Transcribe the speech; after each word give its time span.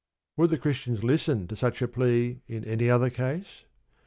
Would 0.35 0.49
the 0.49 0.57
Christians 0.57 1.03
listen 1.03 1.47
to 1.47 1.55
such 1.55 1.79
a 1.83 1.87
plea 1.87 2.39
in 2.47 2.65
any 2.65 2.89
other 2.89 3.11
case? 3.11 3.65